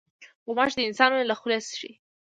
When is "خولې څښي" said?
1.39-1.91